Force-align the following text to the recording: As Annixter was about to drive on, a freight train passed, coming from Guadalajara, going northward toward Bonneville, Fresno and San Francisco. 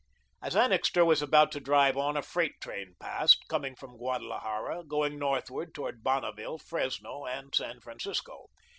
As 0.41 0.55
Annixter 0.55 1.05
was 1.05 1.21
about 1.21 1.51
to 1.51 1.59
drive 1.59 1.95
on, 1.95 2.17
a 2.17 2.23
freight 2.23 2.59
train 2.59 2.95
passed, 2.99 3.43
coming 3.47 3.75
from 3.75 3.97
Guadalajara, 3.97 4.83
going 4.83 5.19
northward 5.19 5.75
toward 5.75 6.01
Bonneville, 6.03 6.57
Fresno 6.57 7.25
and 7.27 7.53
San 7.53 7.79
Francisco. 7.81 8.47